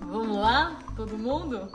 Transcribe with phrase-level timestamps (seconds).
[0.00, 1.70] Vamos lá, todo mundo?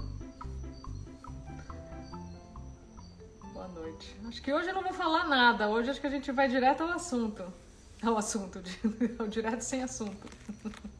[3.53, 4.15] Boa noite.
[4.27, 5.69] Acho que hoje eu não vou falar nada.
[5.69, 7.43] Hoje acho que a gente vai direto ao assunto.
[8.03, 8.61] Ao assunto,
[9.29, 10.27] direto sem assunto.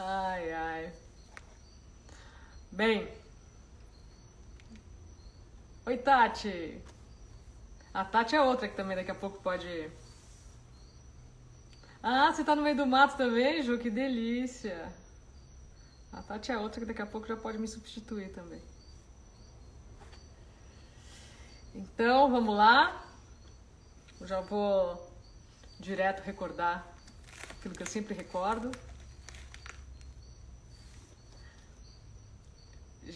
[0.00, 0.92] Ai, ai.
[2.70, 3.08] Bem.
[5.88, 6.82] Oi, Tati.
[7.94, 9.90] A Tati é outra que também daqui a pouco pode.
[12.02, 13.78] Ah, você tá no meio do mato também, Ju?
[13.78, 14.92] Que delícia.
[16.12, 18.60] A Tati é outra que daqui a pouco já pode me substituir também.
[21.74, 23.02] Então, vamos lá.
[24.20, 25.10] Eu já vou
[25.80, 26.86] direto recordar
[27.52, 28.70] aquilo que eu sempre recordo.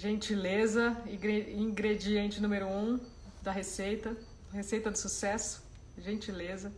[0.03, 2.99] Gentileza, ingrediente número um
[3.41, 4.17] da receita,
[4.53, 5.63] receita do sucesso,
[5.97, 6.73] gentileza.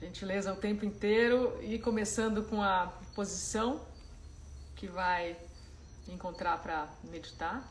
[0.00, 3.86] Gentileza o tempo inteiro e começando com a posição
[4.74, 5.36] que vai
[6.08, 7.70] encontrar para meditar.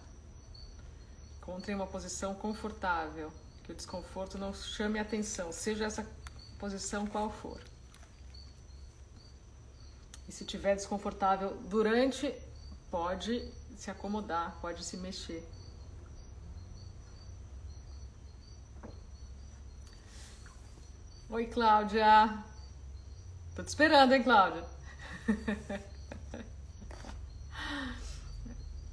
[1.39, 3.33] Encontre uma posição confortável,
[3.64, 6.08] que o desconforto não chame atenção, seja essa
[6.59, 7.70] posição qual for.
[10.31, 12.33] E se tiver desconfortável durante,
[12.89, 15.45] pode se acomodar, pode se mexer.
[21.29, 22.45] Oi, Cláudia.
[23.53, 24.63] Tô te esperando, hein, Cláudia?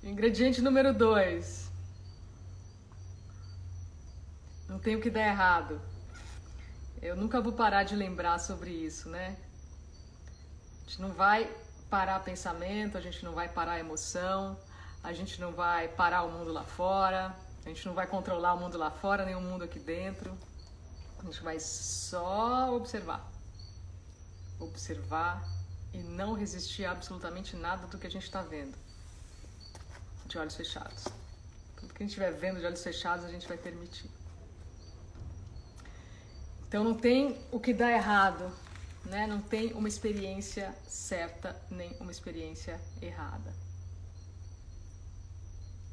[0.03, 1.70] Ingrediente número dois.
[4.69, 5.81] Não tem o que dar errado.
[7.00, 9.36] Eu nunca vou parar de lembrar sobre isso, né?
[10.89, 11.55] A gente não vai
[11.91, 14.58] parar pensamento, a gente não vai parar emoção,
[15.03, 18.58] a gente não vai parar o mundo lá fora, a gente não vai controlar o
[18.58, 20.34] mundo lá fora, nem o mundo aqui dentro.
[21.19, 23.31] A gente vai só observar.
[24.59, 25.47] Observar
[25.93, 28.75] e não resistir a absolutamente nada do que a gente está vendo.
[30.25, 31.04] De olhos fechados.
[31.77, 34.10] Tudo que a gente estiver vendo de olhos fechados, a gente vai permitir.
[36.66, 38.50] Então não tem o que dar errado
[39.09, 39.27] né?
[39.27, 43.53] Não tem uma experiência certa nem uma experiência errada.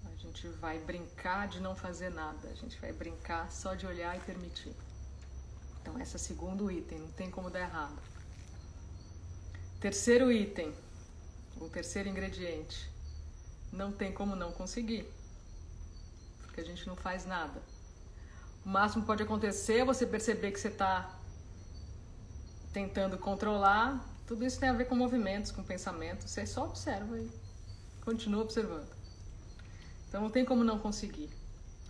[0.06, 4.16] A gente vai brincar de não fazer nada, a gente vai brincar só de olhar
[4.18, 4.76] e permitir.
[5.81, 8.02] Então, esse é o segundo item, não tem como dar errado.
[9.80, 10.74] Terceiro item,
[11.58, 12.90] o terceiro ingrediente,
[13.72, 15.08] não tem como não conseguir,
[16.42, 17.62] porque a gente não faz nada.
[18.66, 21.15] O máximo que pode acontecer é você perceber que você está
[22.75, 26.30] tentando controlar, tudo isso tem a ver com movimentos, com pensamentos.
[26.30, 27.31] Você só observa e
[28.03, 28.94] continua observando.
[30.09, 31.30] Então não tem como não conseguir.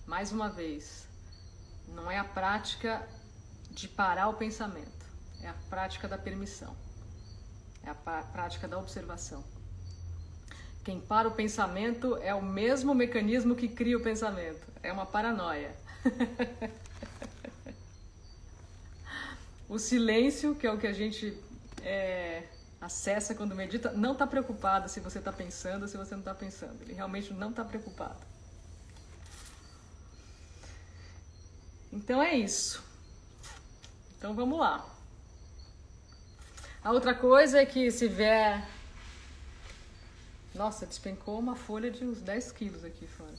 [0.06, 1.08] Mais uma vez,
[1.88, 3.04] não é a prática
[3.72, 5.08] de parar o pensamento,
[5.42, 6.78] é a prática da permissão,
[7.84, 9.44] é a prática da observação.
[10.84, 15.76] Quem para o pensamento é o mesmo mecanismo que cria o pensamento, é uma paranoia.
[19.76, 21.38] O silêncio, que é o que a gente
[21.84, 22.44] é,
[22.80, 26.34] acessa quando medita, não está preocupado se você está pensando ou se você não está
[26.34, 26.82] pensando.
[26.82, 28.22] Ele realmente não está preocupado.
[31.92, 32.82] Então é isso.
[34.18, 34.90] Então vamos lá.
[36.82, 38.66] A outra coisa é que se vier.
[40.54, 43.38] Nossa, despencou uma folha de uns 10 quilos aqui fora.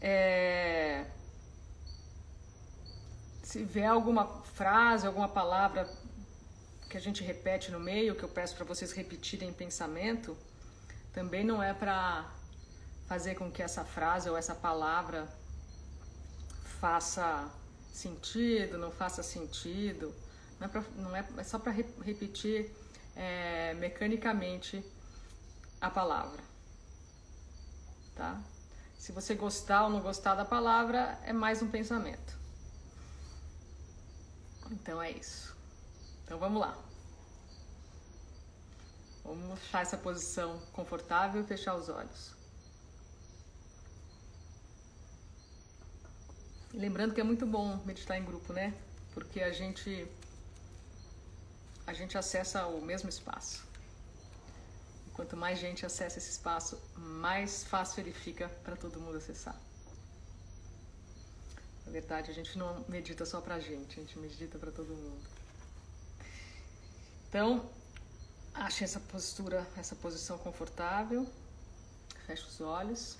[0.00, 1.04] É
[3.46, 5.88] se vier alguma frase, alguma palavra
[6.90, 10.36] que a gente repete no meio, que eu peço para vocês repetirem em pensamento,
[11.12, 12.28] também não é para
[13.06, 15.28] fazer com que essa frase ou essa palavra
[16.80, 17.48] faça
[17.92, 20.12] sentido, não faça sentido.
[20.58, 22.74] Não é, pra, não é, é só para re, repetir
[23.14, 24.84] é, mecanicamente
[25.80, 26.42] a palavra.
[28.16, 28.42] Tá?
[28.98, 32.45] Se você gostar ou não gostar da palavra, é mais um pensamento.
[34.70, 35.54] Então é isso.
[36.24, 36.76] Então vamos lá.
[39.24, 42.34] Vamos achar essa posição confortável e fechar os olhos.
[46.72, 48.74] Lembrando que é muito bom meditar em grupo, né?
[49.14, 50.06] Porque a gente
[51.86, 53.64] a gente acessa o mesmo espaço.
[55.06, 59.56] E quanto mais gente acessa esse espaço, mais fácil ele fica para todo mundo acessar.
[61.86, 65.24] Na verdade, a gente não medita só pra gente, a gente medita para todo mundo.
[67.28, 67.70] Então,
[68.52, 71.26] ache essa postura, essa posição confortável.
[72.26, 73.16] Feche os olhos.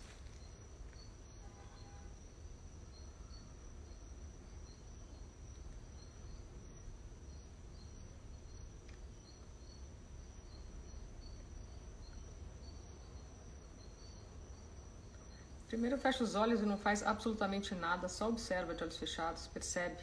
[15.77, 20.03] Primeiro fecha os olhos e não faz absolutamente nada, só observa de olhos fechados, percebe.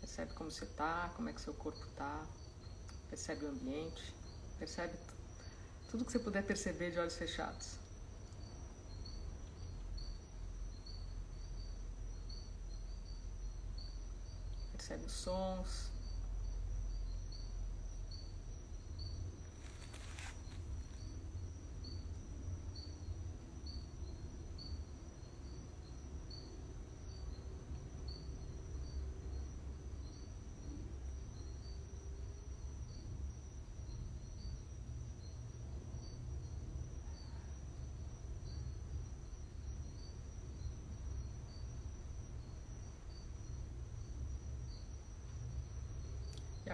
[0.00, 2.24] Percebe como você está, como é que seu corpo está,
[3.10, 4.14] percebe o ambiente,
[4.58, 4.96] percebe
[5.90, 7.76] tudo que você puder perceber de olhos fechados.
[14.72, 15.91] Percebe os sons,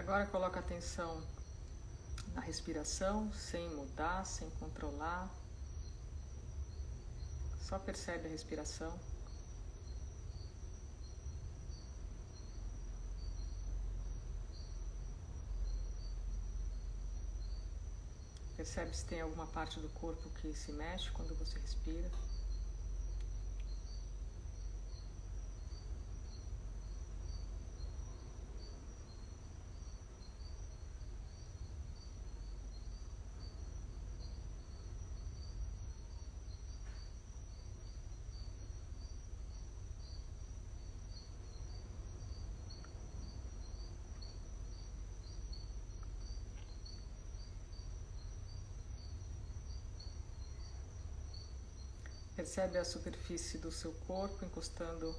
[0.08, 1.22] agora coloca atenção
[2.32, 5.28] na respiração, sem mudar, sem controlar.
[7.60, 8.98] Só percebe a respiração.
[18.56, 22.10] Percebe se tem alguma parte do corpo que se mexe quando você respira.
[52.48, 55.14] Percebe a superfície do seu corpo encostando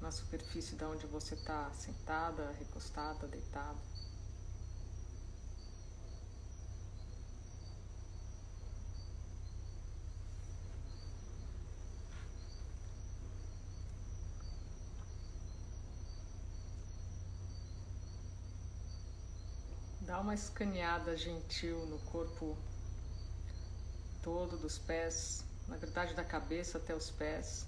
[0.00, 3.78] na superfície da onde você está sentada, recostada, deitada.
[20.00, 22.58] Dá uma escaneada gentil no corpo
[24.24, 27.66] todo dos pés na verdade da cabeça até os pés.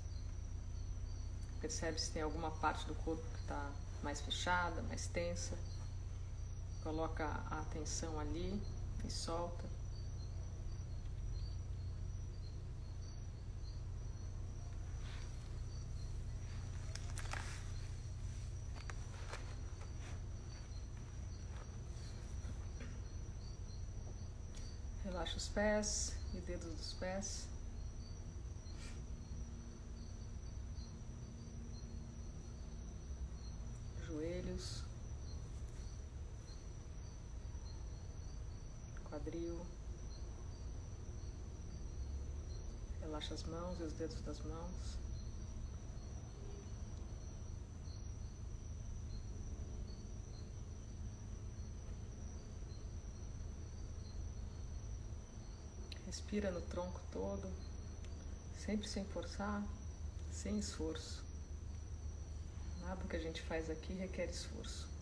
[1.61, 3.71] Percebe se tem alguma parte do corpo que está
[4.03, 5.57] mais fechada, mais tensa.
[6.83, 8.63] Coloca a atenção ali
[9.05, 9.65] e solta.
[25.05, 27.56] Relaxa os pés e dedos dos pés.
[43.17, 44.99] Relaxa as mãos e os dedos das mãos.
[56.05, 57.51] Respira no tronco todo,
[58.55, 59.67] sempre sem forçar,
[60.31, 61.25] sem esforço.
[62.83, 64.96] Nada que a gente faz aqui requer esforço.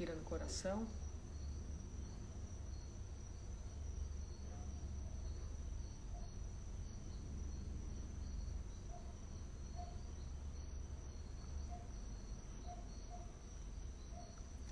[0.00, 0.86] Respira no coração.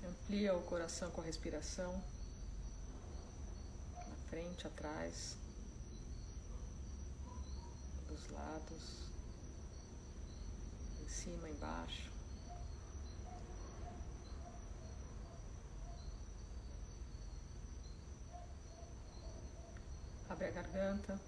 [0.03, 2.03] Amplia o coração com a respiração
[4.31, 5.37] frente, atrás,
[8.07, 9.11] dos lados,
[11.03, 12.18] em cima, embaixo.
[20.39, 21.19] Abre a garganta.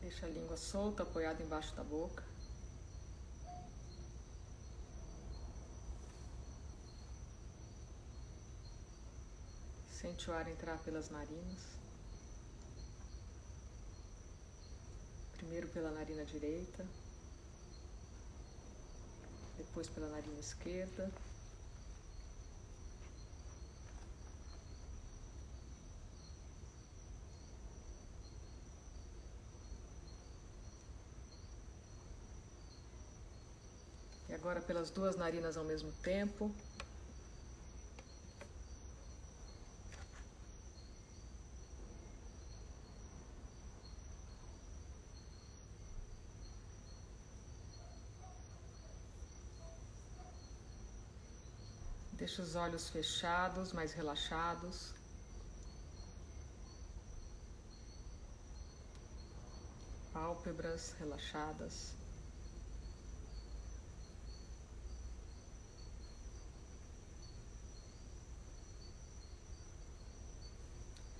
[0.00, 2.24] Deixa a língua solta, apoiada embaixo da boca.
[9.92, 11.62] Sente o ar entrar pelas narinas.
[15.36, 16.84] Primeiro pela narina direita,
[19.74, 21.10] depois pela narina esquerda.
[34.28, 36.54] E agora pelas duas narinas ao mesmo tempo.
[52.36, 54.92] Deixa os olhos fechados, mais relaxados.
[60.12, 61.92] Pálpebras relaxadas.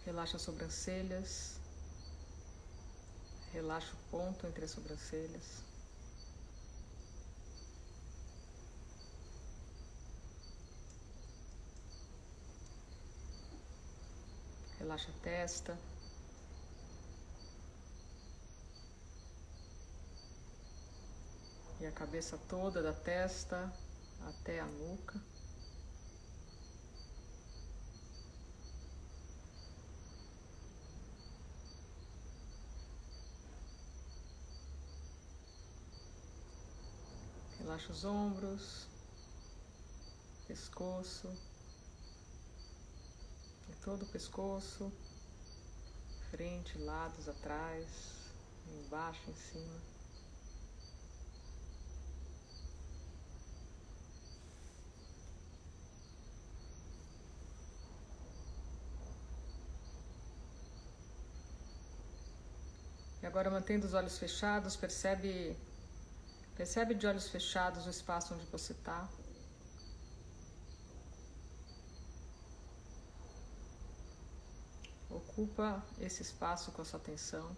[0.04, 1.60] Relaxa as sobrancelhas.
[3.52, 5.73] Relaxa o ponto entre as sobrancelhas.
[14.84, 15.78] Relaxa a testa.
[21.80, 23.72] E a cabeça toda da testa
[24.28, 25.18] até a nuca.
[37.58, 38.86] Relaxa os ombros,
[40.46, 41.53] pescoço,
[43.84, 44.90] todo o pescoço,
[46.30, 47.86] frente, lados, atrás,
[48.66, 49.80] embaixo, em cima.
[63.22, 65.56] E agora mantendo os olhos fechados, percebe
[66.56, 69.08] Percebe de olhos fechados o espaço onde você está.
[75.36, 77.50] Ocupa esse espaço com a sua atenção.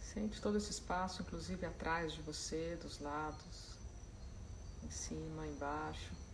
[0.00, 3.76] Sente todo esse espaço, inclusive atrás de você, dos lados,
[4.82, 6.31] em cima, embaixo.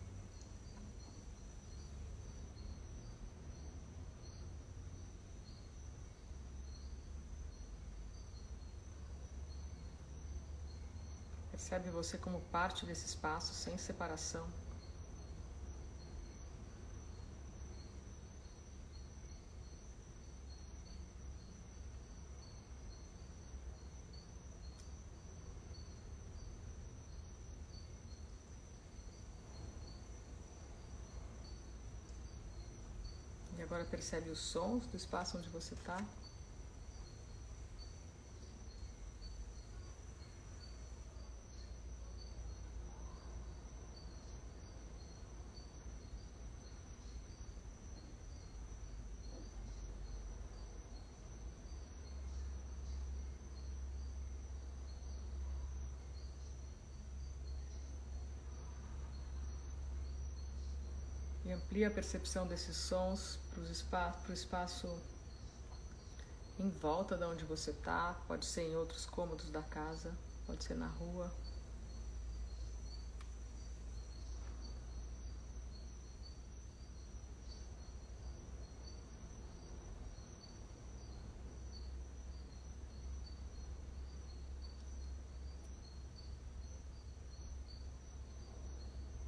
[11.69, 14.49] Percebe você como parte desse espaço, sem separação.
[33.59, 36.03] E agora percebe os sons do espaço onde você está.
[61.49, 65.03] E amplia a percepção desses sons para o espaço, espaço
[66.61, 68.13] em volta de onde você está.
[68.29, 70.15] Pode ser em outros cômodos da casa,
[70.47, 71.33] pode ser na rua.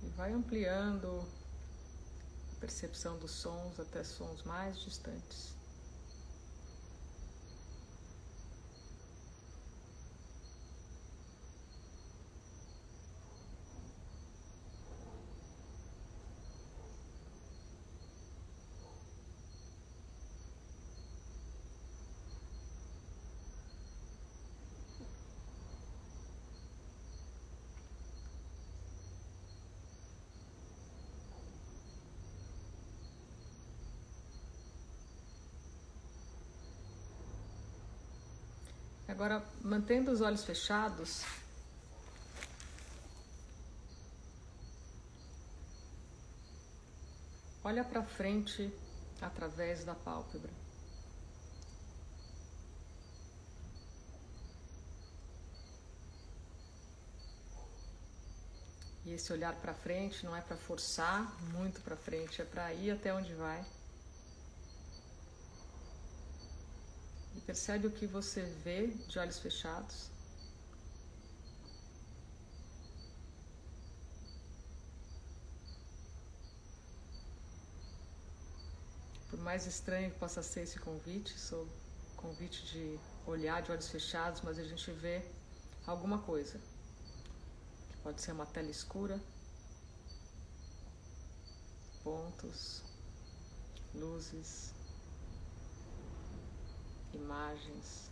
[0.02, 1.39] E vai ampliando
[2.60, 5.59] percepção dos sons até sons mais distantes.
[39.20, 41.26] Agora, mantendo os olhos fechados,
[47.62, 48.72] olha para frente
[49.20, 50.50] através da pálpebra.
[59.04, 62.92] E esse olhar para frente não é para forçar muito para frente, é para ir
[62.92, 63.62] até onde vai.
[67.46, 70.08] Percebe o que você vê de olhos fechados.
[79.28, 81.68] Por mais estranho que possa ser esse convite, sou
[82.16, 85.24] convite de olhar de olhos fechados, mas a gente vê
[85.86, 86.60] alguma coisa.
[87.90, 89.20] Que pode ser uma tela escura,
[92.04, 92.82] pontos,
[93.94, 94.72] luzes,
[97.14, 98.10] imagens.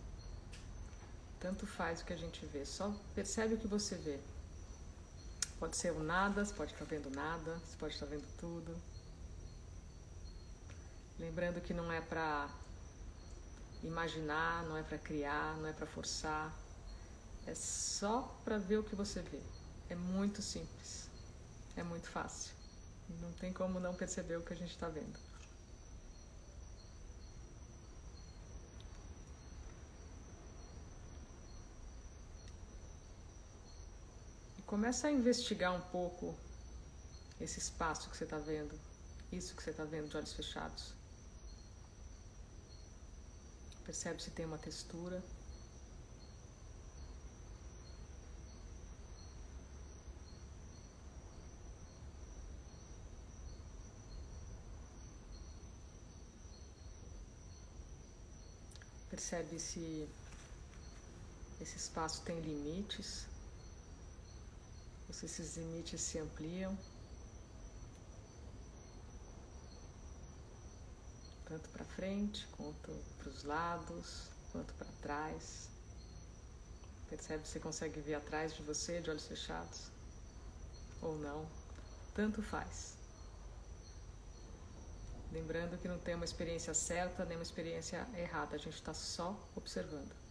[1.41, 4.19] Tanto faz o que a gente vê, só percebe o que você vê.
[5.59, 8.77] Pode ser o nada, você pode estar vendo nada, você pode estar vendo tudo.
[11.19, 12.49] Lembrando que não é para
[13.83, 16.53] imaginar, não é para criar, não é para forçar.
[17.47, 19.41] É só para ver o que você vê.
[19.89, 21.09] É muito simples.
[21.77, 22.53] É muito fácil.
[23.21, 25.19] Não tem como não perceber o que a gente está vendo.
[34.69, 36.37] Começa a investigar um pouco
[37.41, 38.79] esse espaço que você está vendo,
[39.33, 40.93] isso que você está vendo de olhos fechados.
[43.83, 45.25] Percebe se tem uma textura.
[59.09, 60.07] Percebe se
[61.59, 63.27] esse espaço tem limites,
[65.19, 66.79] se esses limites se ampliam.
[71.49, 75.71] tanto para frente quanto para os lados, quanto para trás.
[77.09, 79.91] Percebe se consegue ver atrás de você de olhos fechados
[81.01, 81.49] ou não.
[82.15, 82.99] Tanto faz.
[85.33, 89.35] Lembrando que não tem uma experiência certa nem uma experiência errada, a gente está só
[89.57, 90.28] observando.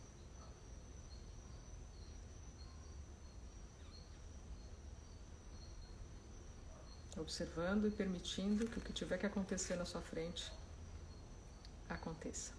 [7.18, 10.52] Observando e permitindo que o que tiver que acontecer na sua frente
[11.90, 12.54] aconteça.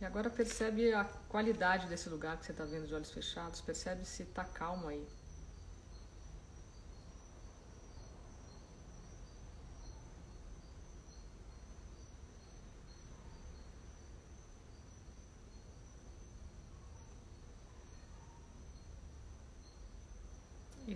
[0.00, 4.04] E agora percebe a qualidade desse lugar que você está vendo de olhos fechados, percebe
[4.04, 5.04] se está calmo aí.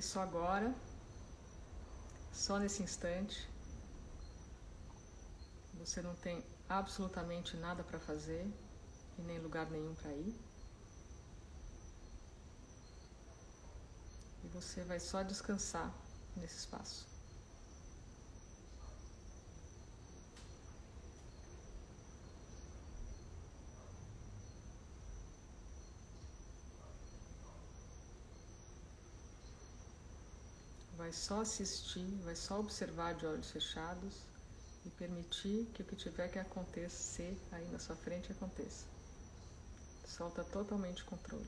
[0.02, 0.74] Isso agora,
[2.32, 3.48] só nesse instante.
[5.78, 8.44] Você não tem absolutamente nada para fazer
[9.16, 10.34] e nem lugar nenhum para ir.
[14.42, 15.94] E você vai só descansar
[16.36, 17.11] nesse espaço.
[31.12, 34.14] Vai só assistir, vai só observar de olhos fechados
[34.86, 38.86] e permitir que o que tiver que acontecer aí na sua frente aconteça.
[40.08, 41.46] Solta totalmente o controle.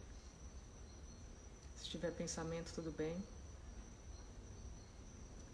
[1.79, 3.16] Se tiver pensamento, tudo bem.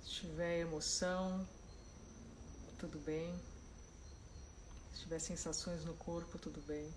[0.03, 1.47] Se tiver emoção,
[2.81, 3.33] tudo bem.
[4.93, 6.93] Se tiver sensações no corpo, tudo bem.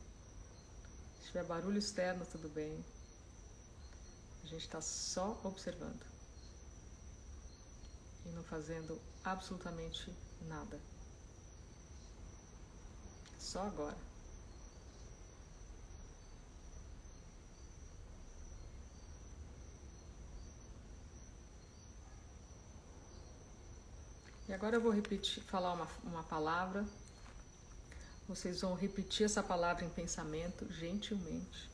[1.21, 2.84] Se tiver barulho externo, tudo bem.
[4.43, 6.12] A gente está só observando
[8.26, 10.14] e não fazendo absolutamente
[10.48, 10.80] nada.
[13.40, 13.98] Só agora.
[24.48, 26.86] E agora eu vou repetir, falar uma, uma palavra.
[28.28, 31.70] Vocês vão repetir essa palavra em pensamento gentilmente.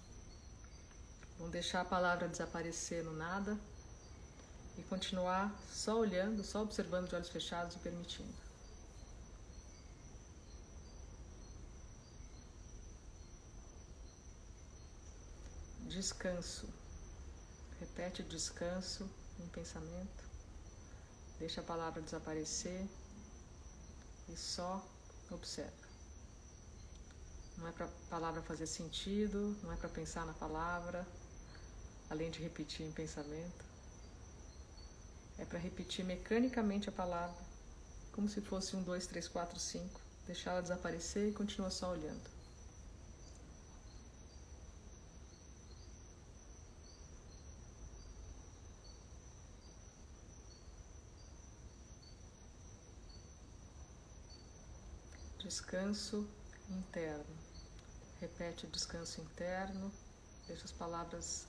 [1.38, 3.60] Vão deixar a palavra desaparecer no nada
[4.80, 8.34] e continuar só olhando, só observando de olhos fechados e permitindo.
[15.88, 16.68] Descanso.
[17.80, 20.24] Repete descanso em pensamento.
[21.40, 22.86] Deixa a palavra desaparecer
[24.30, 24.86] e só
[25.30, 25.90] observa.
[27.58, 31.06] Não é para a palavra fazer sentido, não é para pensar na palavra,
[32.10, 33.70] além de repetir em pensamento.
[35.40, 37.42] É para repetir mecanicamente a palavra,
[38.12, 40.02] como se fosse um, dois, três, quatro, cinco.
[40.28, 42.30] Deixar ela desaparecer e continua só olhando.
[55.42, 56.28] Descanso
[56.70, 57.26] interno.
[58.20, 59.90] Repete o descanso interno.
[60.48, 61.48] Deixa as palavras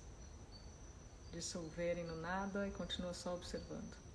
[1.33, 4.10] dissolverem no nada e continua só observando.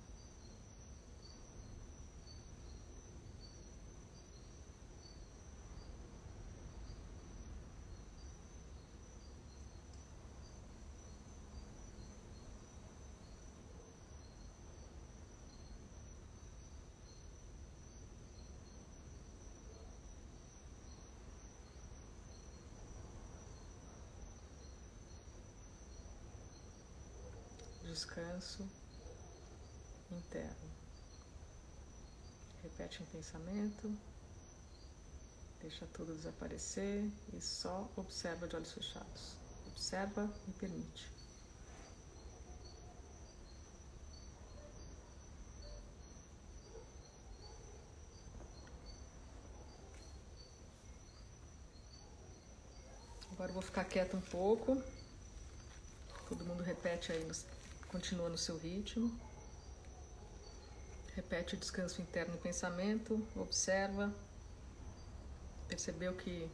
[28.06, 28.62] Descanso
[30.10, 30.70] interno.
[32.62, 33.96] Repete um pensamento,
[35.60, 39.36] deixa tudo desaparecer e só observa de olhos fechados.
[39.66, 41.10] Observa e permite.
[53.32, 54.80] Agora vou ficar quieto um pouco.
[56.28, 57.22] Todo mundo repete aí,
[57.88, 59.18] continua no seu ritmo.
[61.14, 64.12] Repete o descanso interno e pensamento, observa.
[65.66, 66.48] Percebeu que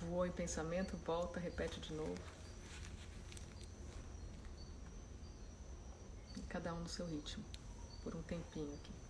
[0.00, 2.14] voou em pensamento, volta, repete de novo.
[6.48, 7.44] Cada um no seu ritmo,
[8.02, 9.07] por um tempinho aqui.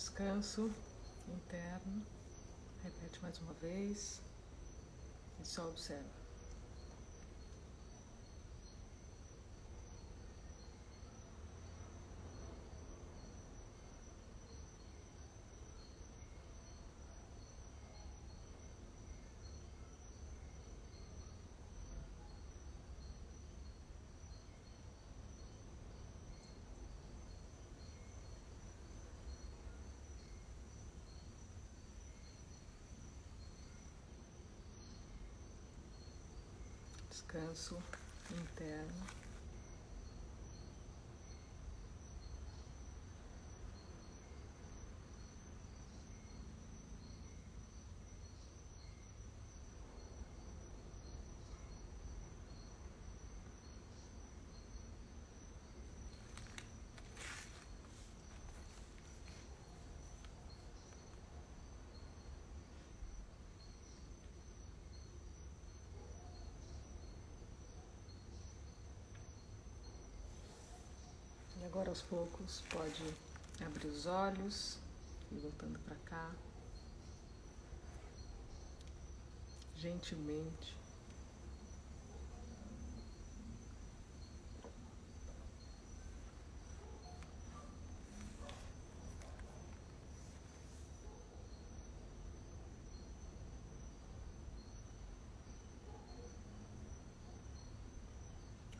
[0.00, 0.70] Descanso
[1.28, 2.02] interno.
[2.82, 4.18] Repete mais uma vez
[5.38, 6.29] e só observa.
[37.30, 37.78] Descanso
[38.28, 39.29] interno.
[71.70, 73.14] Agora aos poucos pode
[73.64, 74.76] abrir os olhos
[75.30, 76.32] e voltando para cá.
[79.76, 80.76] Gentilmente.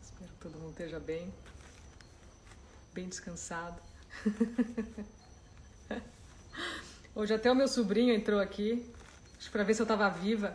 [0.03, 1.33] Espero que todo mundo esteja bem
[3.01, 3.81] bem descansado.
[7.15, 8.87] Hoje até o meu sobrinho entrou aqui,
[9.51, 10.55] para ver se eu estava viva.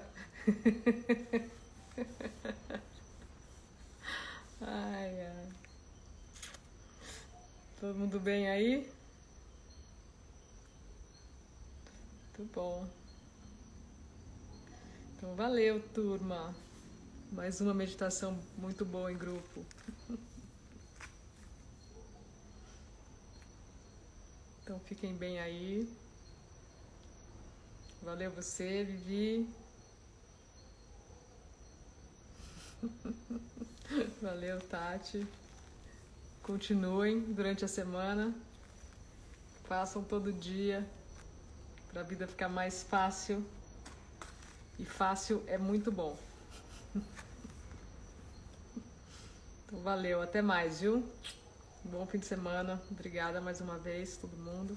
[4.62, 5.50] Ai, ai.
[7.80, 8.88] Todo mundo bem aí?
[12.38, 12.88] Muito bom.
[15.18, 16.56] Então valeu, turma.
[17.32, 19.66] Mais uma meditação muito boa em grupo.
[24.66, 25.88] Então fiquem bem aí.
[28.02, 29.48] Valeu você, Vivi.
[34.24, 35.24] Valeu, Tati.
[36.42, 38.34] Continuem durante a semana.
[39.66, 40.84] Façam todo dia
[41.92, 43.46] para a vida ficar mais fácil.
[44.80, 46.18] E fácil é muito bom.
[49.68, 51.04] Então, valeu, até mais, viu?
[51.92, 52.82] Bom fim de semana.
[52.90, 54.76] Obrigada mais uma vez, todo mundo.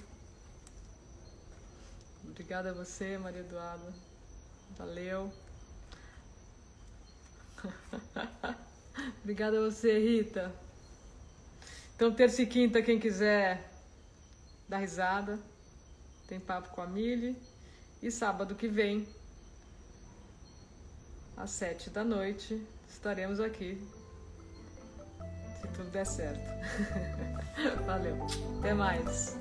[2.23, 3.95] Obrigada a você, Maria Eduarda.
[4.77, 5.33] Valeu.
[9.25, 10.55] Obrigada a você, Rita.
[11.97, 13.73] Então, terça e quinta, quem quiser
[14.69, 15.39] dar risada,
[16.27, 17.41] tem papo com a Mili.
[18.03, 19.09] E sábado que vem,
[21.35, 23.83] às sete da noite, estaremos aqui
[25.61, 26.51] se tudo der certo.
[27.87, 28.17] Valeu.
[28.59, 29.37] Até mais.